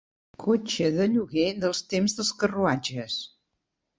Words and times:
Cotxe 0.43 0.87
de 0.95 1.05
lloguer 1.15 1.45
dels 1.65 1.83
temps 1.93 2.17
dels 2.21 2.33
carruatges. 2.45 3.19